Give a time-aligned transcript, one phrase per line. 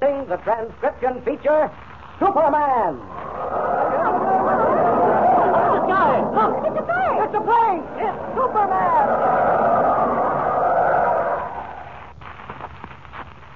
[0.00, 1.70] The transcription feature,
[2.20, 2.98] Superman.
[5.88, 6.20] Guy.
[6.34, 7.18] Look, it's a plane.
[7.24, 7.82] It's a plane.
[7.98, 9.08] It's Superman.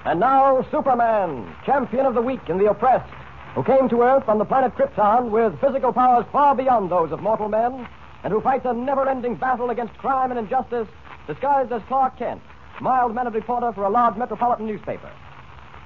[0.05, 3.09] And now, Superman, champion of the weak and the oppressed,
[3.55, 7.21] who came to Earth on the planet Krypton with physical powers far beyond those of
[7.21, 7.87] mortal men,
[8.23, 10.87] and who fights a never ending battle against crime and injustice,
[11.25, 12.41] disguised as Clark Kent,
[12.81, 15.09] mild mannered reporter for a large metropolitan newspaper.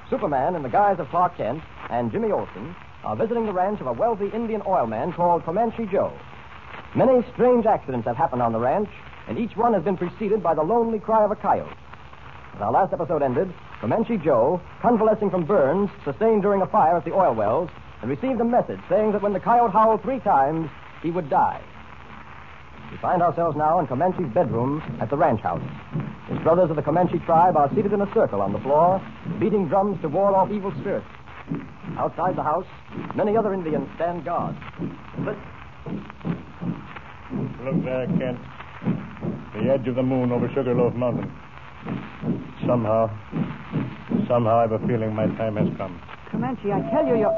[0.09, 3.87] Superman, in the guise of Clark Kent, and Jimmy Olsen are visiting the ranch of
[3.87, 6.13] a wealthy Indian oil man called Comanche Joe.
[6.95, 8.89] Many strange accidents have happened on the ranch,
[9.27, 11.75] and each one has been preceded by the lonely cry of a coyote.
[12.55, 17.05] As our last episode ended, Comanche Joe, convalescing from burns sustained during a fire at
[17.05, 20.69] the oil wells, had received a message saying that when the coyote howled three times,
[21.03, 21.61] he would die.
[22.91, 25.61] We find ourselves now in Comanche's bedroom at the ranch house.
[26.29, 29.01] His brothers of the Comanche tribe are seated in a circle on the floor,
[29.39, 31.05] beating drums to ward off evil spirits.
[31.97, 32.65] Outside the house,
[33.15, 34.55] many other Indians stand guard.
[35.23, 35.37] But
[37.63, 38.39] Look there, Kent.
[39.53, 41.31] The edge of the moon over Sugarloaf Mountain.
[42.65, 43.09] Somehow,
[44.27, 45.99] somehow I have a feeling my time has come.
[46.31, 47.37] Comanche, I tell you, you're.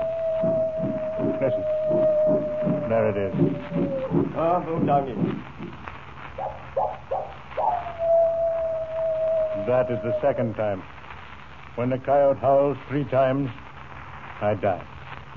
[1.41, 1.63] Listen.
[2.89, 3.33] There it is.
[4.35, 5.58] Ah, Boondoggy.
[9.69, 10.81] That is the second time.
[11.75, 13.51] When the coyote howls three times,
[14.41, 14.81] I die.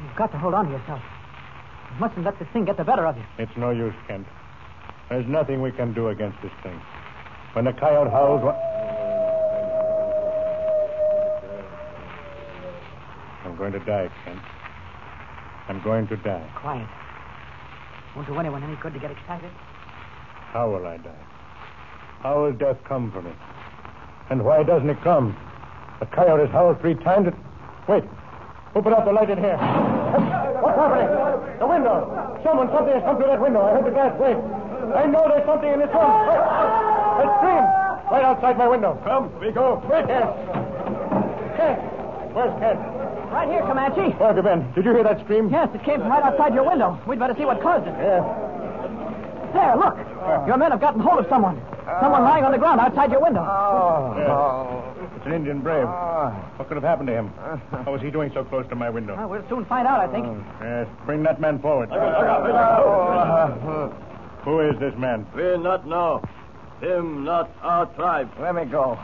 [0.03, 1.03] You've got to hold on to yourself.
[1.93, 3.25] You mustn't let this thing get the better of you.
[3.39, 4.27] It's no use, Kent.
[5.11, 6.81] There's nothing we can do against this thing.
[7.53, 8.57] When the coyote howls, wha-
[13.45, 14.41] I'm going to die, Kent.
[15.69, 16.49] I'm going to die.
[16.57, 16.89] Quiet.
[18.17, 19.51] Won't do anyone any good to get excited.
[20.57, 21.25] How will I die?
[22.21, 23.33] How will death come for me?
[24.33, 25.37] And why doesn't it come?
[26.01, 27.29] The coyote has howled three times.
[27.29, 27.35] It...
[27.87, 28.03] Wait.
[28.75, 29.61] Open up the light in here.
[29.61, 31.61] What's happening?
[31.61, 32.41] The window.
[32.41, 33.61] Someone, something has come through that window.
[33.61, 34.41] I heard the glass break.
[34.97, 36.09] I know there's something in this room.
[36.33, 36.41] Wait.
[36.41, 37.65] A scream.
[38.09, 38.97] Right outside my window.
[39.05, 39.85] Come, we go.
[39.85, 40.25] Wait there.
[41.61, 41.77] Kent.
[42.33, 42.81] Where's Kent?
[43.37, 44.17] Right here, Comanche.
[44.17, 44.65] Where have you been?
[44.73, 45.53] Did you hear that scream?
[45.53, 46.97] Yes, it came from right outside your window.
[47.05, 47.93] We'd better see what caused it.
[48.01, 48.25] Yeah.
[49.53, 50.01] There, look.
[50.25, 50.49] Uh.
[50.49, 51.61] Your men have gotten hold of someone.
[52.01, 53.41] Someone lying on the ground outside your window.
[53.43, 54.31] Oh, yeah.
[54.31, 54.95] Oh.
[55.17, 55.87] It's an Indian brave.
[55.87, 56.31] Ah.
[56.57, 57.33] What could have happened to him?
[57.39, 57.83] Uh-huh.
[57.85, 59.17] How was he doing so close to my window?
[59.17, 60.27] Well, we'll soon find out, I think.
[60.27, 61.91] Uh, yes, bring that man forward.
[64.45, 65.27] Who is this man?
[65.35, 66.23] We not know.
[66.81, 68.31] Him not our tribe.
[68.41, 68.99] Let me go.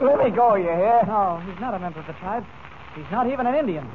[0.00, 1.02] Let me go, you hear?
[1.06, 2.44] No, he's not a member of the tribe.
[2.94, 3.86] He's not even an Indian.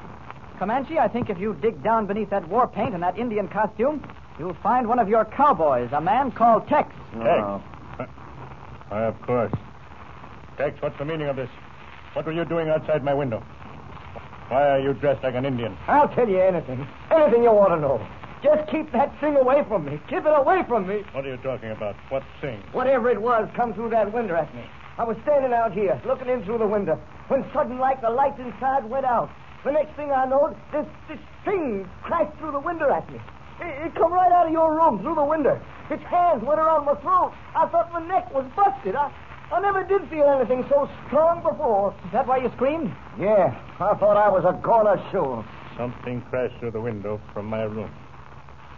[0.59, 4.03] Comanche, I think if you dig down beneath that war paint and that Indian costume,
[4.37, 6.93] you'll find one of your cowboys, a man called Tex.
[7.13, 7.61] Tex.
[8.93, 9.51] Why, of course.
[10.55, 11.49] Tex, what's the meaning of this?
[12.13, 13.43] What were you doing outside my window?
[14.49, 15.75] Why are you dressed like an Indian?
[15.87, 16.85] I'll tell you anything.
[17.09, 18.05] Anything you want to know.
[18.43, 19.99] Just keep that thing away from me.
[20.09, 21.01] Keep it away from me.
[21.11, 21.95] What are you talking about?
[22.09, 22.61] What thing?
[22.71, 24.61] Whatever it was come through that window at me.
[24.99, 28.37] I was standing out here, looking in through the window, when sudden like the lights
[28.37, 29.31] inside went out.
[29.63, 33.19] The next thing I knowed, this this thing crashed through the window at me.
[33.61, 35.59] It, it come right out of your room through the window.
[35.89, 37.33] Its hands went around my throat.
[37.55, 38.95] I thought my neck was busted.
[38.95, 39.11] I,
[39.51, 41.93] I never did feel anything so strong before.
[42.05, 42.91] Is that why you screamed?
[43.19, 45.45] Yeah, I thought I was a goner sure.
[45.77, 47.91] Something crashed through the window from my room.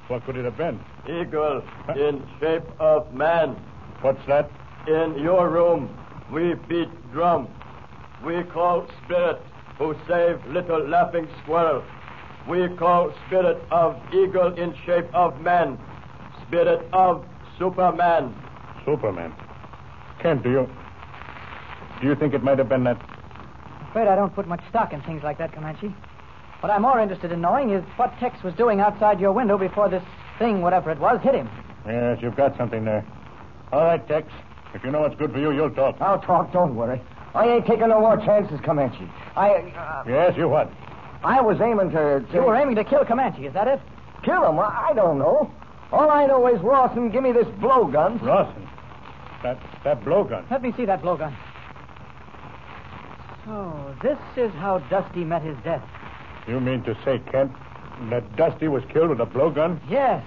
[0.08, 0.80] What could it have been?
[1.08, 1.64] Eagle
[1.96, 3.56] in shape of man.
[4.02, 4.52] What's that?
[4.88, 5.90] In your room,
[6.32, 7.48] we beat drum.
[8.24, 9.42] We call spirit
[9.78, 11.84] who save little laughing squirrel.
[12.48, 15.80] We call spirit of eagle in shape of man.
[16.48, 17.26] Spirit of
[17.58, 18.36] Superman.
[18.86, 19.34] Superman.
[20.22, 20.70] Kent, do you.
[22.02, 22.98] Do you think it might have been that.
[23.90, 25.94] Afraid I don't put much stock in things like that, Comanche.
[26.60, 29.90] What I'm more interested in knowing is what Tex was doing outside your window before
[29.90, 30.04] this
[30.38, 31.50] thing, whatever it was, hit him.
[31.86, 33.06] Yes, you've got something there.
[33.72, 34.28] All right, Tex.
[34.74, 35.96] If you know what's good for you, you'll talk.
[36.02, 37.02] I'll talk, don't worry.
[37.34, 39.10] I ain't taking no more chances, Comanche.
[39.36, 40.72] I, uh, Yes, you what?
[41.24, 43.80] I was aiming to, to You were aiming to kill Comanche, is that it?
[44.24, 44.58] kill him.
[44.60, 45.52] I, I don't know.
[45.92, 48.22] All I know is Rawson give me this blowgun.
[48.22, 48.68] Rawson.
[49.44, 50.50] That that blowgun.
[50.50, 51.34] Let me see that blowgun.
[53.46, 55.84] So, this is how Dusty met his death.
[56.48, 57.52] You mean to say, Kent,
[58.10, 59.80] that Dusty was killed with a blowgun?
[59.88, 60.24] Yes.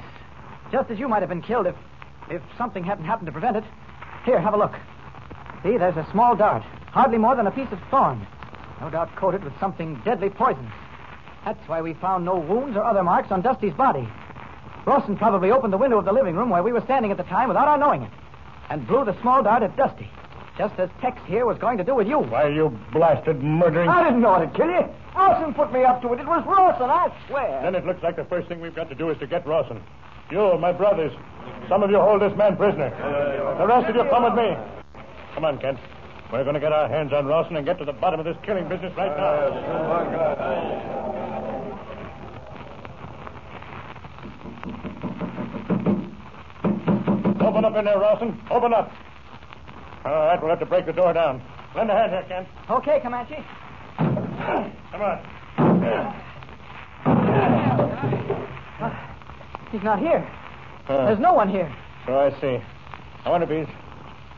[0.70, 1.74] Just as you might have been killed if
[2.30, 3.64] if something hadn't happened to prevent it.
[4.24, 4.74] Here, have a look.
[5.62, 6.62] See, there's a small dart,
[6.92, 8.24] hardly more than a piece of thorn.
[8.80, 10.72] No doubt coated with something deadly poisonous.
[11.44, 14.08] That's why we found no wounds or other marks on Dusty's body.
[14.86, 17.24] Rawson probably opened the window of the living room where we were standing at the
[17.24, 18.10] time without our knowing it,
[18.70, 20.08] and blew the small dart at Dusty,
[20.56, 22.18] just as Tex here was going to do with you.
[22.18, 23.88] Why, you blasted murdering.
[23.88, 24.88] I didn't know how to kill you.
[25.14, 26.20] Rawson put me up to it.
[26.20, 27.60] It was Rawson, I swear.
[27.62, 29.82] Then it looks like the first thing we've got to do is to get Rawson.
[30.30, 31.12] You, my brothers,
[31.68, 32.90] some of you hold this man prisoner.
[33.58, 34.56] The rest of you come with me.
[35.34, 35.78] Come on, Kent.
[36.30, 38.36] We're going to get our hands on Rawson and get to the bottom of this
[38.44, 40.58] killing business right now.
[47.40, 48.38] Open up in there, Rawson.
[48.50, 48.92] Open up.
[50.04, 51.42] All right, we'll have to break the door down.
[51.74, 52.48] Lend a hand here, Kent.
[52.68, 53.42] Okay, Comanche.
[53.96, 55.18] Come on.
[59.72, 60.26] He's not here.
[60.88, 61.74] Uh, There's no one here.
[62.06, 62.58] So I see.
[63.24, 63.74] I wonder if he's.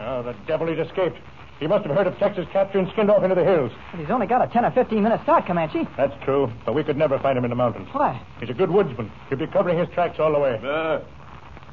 [0.00, 1.18] Oh, the devil, he's escaped.
[1.60, 3.70] He must have heard of Tex's capture and skinned off into the hills.
[3.90, 5.86] But he's only got a 10 or 15 minute start, Comanche.
[5.94, 7.86] That's true, but we could never find him in the mountains.
[7.92, 8.18] Why?
[8.40, 9.12] He's a good woodsman.
[9.28, 10.58] He'll be covering his tracks all the way.
[10.64, 11.00] Uh,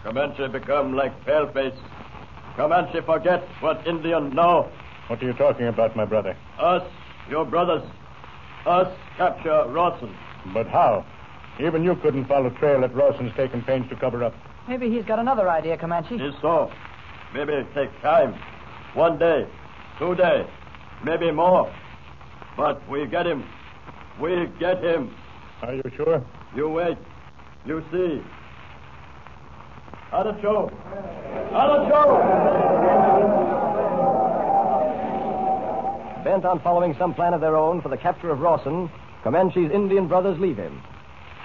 [0.03, 1.75] Comanche become like paleface.
[2.57, 4.69] Comanche forget what Indian know.
[5.07, 6.35] What are you talking about, my brother?
[6.59, 6.83] Us,
[7.29, 7.83] your brothers.
[8.65, 10.13] Us capture Rawson.
[10.53, 11.05] But how?
[11.61, 14.33] Even you couldn't follow trail that Rawson's taken pains to cover up.
[14.67, 16.15] Maybe he's got another idea, Comanche.
[16.15, 16.69] Is so.
[17.33, 18.37] Maybe it take time.
[18.93, 19.47] One day,
[19.99, 20.45] two days,
[21.03, 21.71] maybe more.
[22.55, 23.43] But we get him.
[24.19, 25.13] We get him.
[25.61, 26.23] Are you sure?
[26.55, 26.97] You wait.
[27.65, 28.21] You see.
[30.11, 30.71] Other Joe.
[31.53, 32.63] Other Joe.
[36.23, 38.89] Bent on following some plan of their own for the capture of Rawson,
[39.23, 40.81] Comanche's Indian brothers leave him.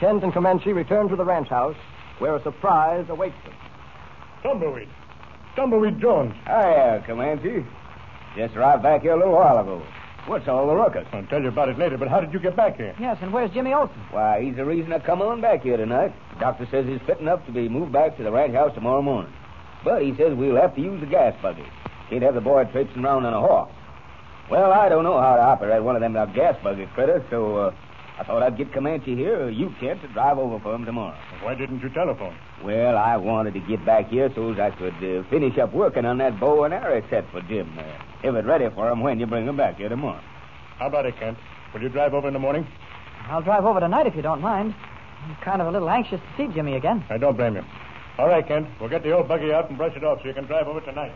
[0.00, 1.76] Kent and Comanche return to the ranch house,
[2.18, 3.54] where a surprise awaits them.
[4.42, 4.88] Tumbleweed.
[5.56, 6.34] Tumbleweed Jones.
[6.46, 7.64] Hiya, Comanche.
[8.36, 9.82] Just arrived back here a little while ago.
[10.26, 11.06] What's all the ruckus?
[11.12, 12.94] I'll tell you about it later, but how did you get back here?
[12.98, 14.00] Yes, and where's Jimmy Olsen?
[14.10, 16.14] Why, he's the reason I come on back here tonight.
[16.34, 19.02] The doctor says he's fit enough to be moved back to the ranch house tomorrow
[19.02, 19.32] morning.
[19.84, 21.66] But he says we'll have to use the gas buggy.
[22.08, 23.72] Can't have the boy traipsing around on a horse.
[24.48, 27.74] Well, I don't know how to operate one of them gas buggy critters, so uh,
[28.18, 31.18] I thought I'd get Comanche here, or you, Kent, to drive over for him tomorrow.
[31.42, 32.36] Why didn't you telephone?
[32.62, 36.04] Well, I wanted to get back here so as I could uh, finish up working
[36.04, 37.76] on that bow and arrow set for Jim.
[37.76, 37.82] Uh,
[38.22, 40.20] have it ready for him when you bring him back here tomorrow.
[40.78, 41.38] How about it, Kent?
[41.74, 42.66] Will you drive over in the morning?
[43.28, 44.74] I'll drive over tonight if you don't mind.
[45.24, 47.04] I'm kind of a little anxious to see Jimmy again.
[47.08, 47.64] I don't blame you.
[48.18, 48.68] All right, Kent.
[48.80, 50.80] We'll get the old buggy out and brush it off so you can drive over
[50.80, 51.12] tonight.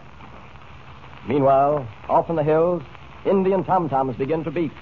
[1.29, 2.82] Meanwhile, off in the hills,
[3.25, 4.73] Indian tom toms begin to beat.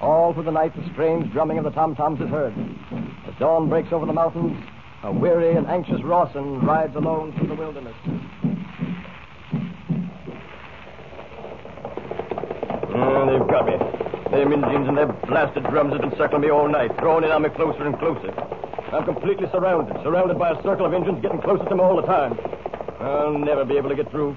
[0.00, 2.54] All through the night, the strange drumming of the tom toms is heard.
[3.26, 4.56] As dawn breaks over the mountains,
[5.02, 7.94] a weary and anxious Rawson rides alone through the wilderness.
[12.90, 14.19] Mm, they've got me.
[14.30, 17.42] Them Indians and their blasted drums have been circling me all night, throwing in on
[17.42, 18.32] me closer and closer.
[18.92, 22.06] I'm completely surrounded, surrounded by a circle of Indians getting closer to me all the
[22.06, 22.38] time.
[23.00, 24.36] I'll never be able to get through.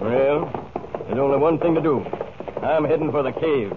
[0.00, 0.46] Well,
[1.06, 2.04] there's only one thing to do.
[2.62, 3.72] I'm heading for the cave.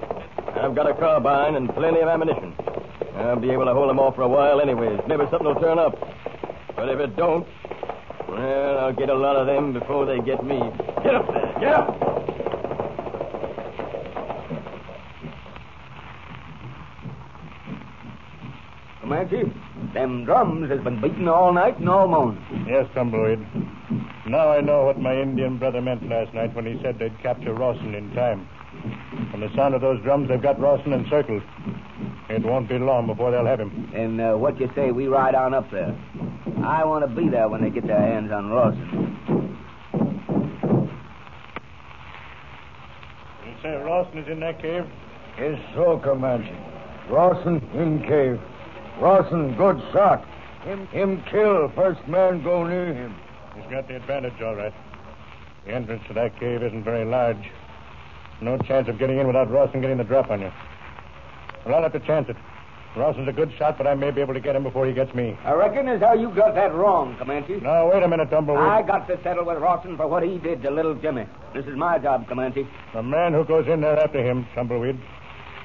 [0.56, 2.54] I've got a carbine and plenty of ammunition.
[3.16, 5.00] I'll be able to hold them off for a while anyways.
[5.08, 5.98] Maybe something will turn up.
[6.76, 7.48] But if it don't,
[8.28, 10.60] well, I'll get a lot of them before they get me.
[11.04, 11.56] Get up there!
[11.60, 12.11] Get up!
[19.30, 19.54] Comanche,
[19.94, 22.44] them drums has been beating all night and all morning.
[22.68, 23.46] Yes, Tumbleweed.
[24.26, 27.54] Now I know what my Indian brother meant last night when he said they'd capture
[27.54, 28.48] Rawson in time.
[29.30, 31.44] From the sound of those drums, they've got Rawson encircled.
[32.30, 33.92] It won't be long before they'll have him.
[33.94, 35.96] And uh, what you say we ride on up there?
[36.64, 39.18] I want to be there when they get their hands on Rawson.
[43.46, 44.86] You say Rawson is in that cave?
[45.38, 46.56] Yes, so, Comanche.
[47.10, 48.40] Rawson in cave.
[49.00, 50.26] Rawson, good shot.
[50.64, 51.70] Him, him kill.
[51.70, 53.16] First man go near him.
[53.56, 54.74] He's got the advantage, all right.
[55.66, 57.50] The entrance to that cave isn't very large.
[58.42, 60.52] No chance of getting in without Rawson getting the drop on you.
[61.66, 62.36] Well, I'll have to chance it.
[62.96, 65.14] Rawson's a good shot, but I may be able to get him before he gets
[65.16, 65.38] me.
[65.46, 67.62] I reckon as how you got that wrong, Comanche.
[67.62, 68.60] Now, wait a minute, Tumbleweed.
[68.60, 71.26] I got to settle with Rawson for what he did to little Jimmy.
[71.54, 72.68] This is my job, Comanche.
[72.94, 75.00] The man who goes in there after him, Tumbleweed,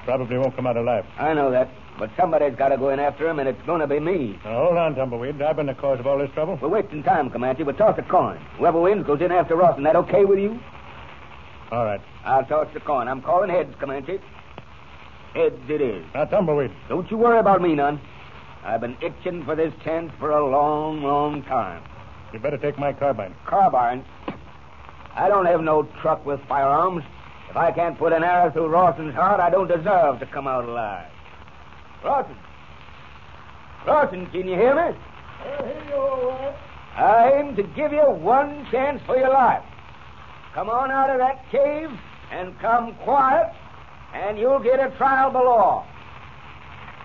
[0.07, 1.05] probably won't come out alive.
[1.19, 1.69] I know that.
[1.99, 4.39] But somebody's got to go in after him, and it's going to be me.
[4.45, 5.41] Now, hold on, Tumbleweed.
[5.41, 6.57] I've been the cause of all this trouble.
[6.61, 7.63] We're wasting time, Comanche.
[7.63, 8.37] We'll toss a coin.
[8.57, 9.83] Whoever wins goes in after Rawson.
[9.83, 10.59] That okay with you?
[11.71, 11.99] All right.
[12.23, 13.09] I'll toss the coin.
[13.09, 14.19] I'm calling heads, Comanche.
[15.33, 16.05] heads it is.
[16.13, 16.71] Now, Tumbleweed.
[16.87, 17.99] Don't you worry about me none.
[18.63, 21.83] I've been itching for this chance for a long, long time.
[22.31, 23.35] You better take my carbine.
[23.45, 24.05] Carbine.
[25.15, 27.03] I don't have no truck with firearms.
[27.49, 30.65] If I can't put an arrow through Rawson's heart, I don't deserve to come out
[30.65, 31.09] alive.
[32.03, 32.35] Rawson.
[33.85, 34.97] Rawson, can you hear me?
[35.43, 36.55] I hear you all right.
[36.97, 39.63] I aim to give you one chance for your life.
[40.53, 41.89] Come on out of that cave
[42.31, 43.53] and come quiet,
[44.13, 45.85] and you'll get a trial by law.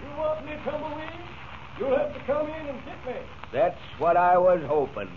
[0.03, 1.09] You want me, Tumbleweed?
[1.79, 3.21] You'll have to come in and get me.
[3.53, 5.11] That's what I was hoping.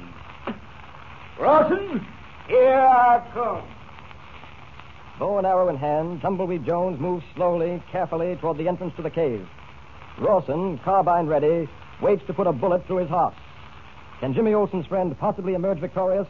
[1.39, 2.05] Rawson,
[2.47, 3.63] here I come.
[5.19, 9.09] Bow and arrow in hand, Tumbleweed Jones moves slowly, carefully toward the entrance to the
[9.09, 9.47] cave.
[10.17, 11.69] Rawson, carbine ready,
[12.01, 13.33] waits to put a bullet through his heart.
[14.19, 16.27] Can Jimmy Olsen's friend possibly emerge victorious?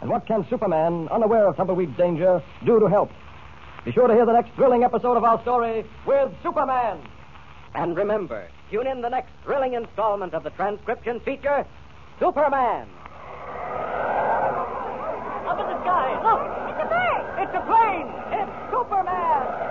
[0.00, 3.10] And what can Superman, unaware of Tumbleweed's danger, do to help?
[3.84, 7.00] Be sure to hear the next thrilling episode of our story with Superman.
[7.74, 11.66] And remember, tune in the next thrilling installment of the transcription feature,
[12.18, 12.88] Superman.
[15.46, 16.42] Up in the sky, look!
[16.70, 17.22] It's a bird!
[17.42, 18.08] It's a plane!
[18.40, 19.70] It's Superman!